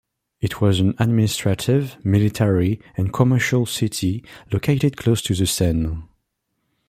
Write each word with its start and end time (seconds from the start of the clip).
It 0.39 0.59
was 0.59 0.79
an 0.79 0.95
administrative, 0.97 2.03
military 2.03 2.81
and 2.97 3.13
commercial 3.13 3.67
city 3.67 4.25
located 4.51 4.97
close 4.97 5.21
to 5.21 5.35
the 5.35 5.45
Seine. 5.45 6.05